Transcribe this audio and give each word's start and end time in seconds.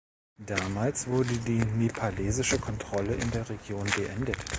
Damals 0.47 1.05
wurde 1.05 1.37
die 1.37 1.59
nepalesische 1.59 2.57
Kontrolle 2.57 3.13
in 3.13 3.29
der 3.29 3.47
Region 3.47 3.87
beendet. 3.95 4.35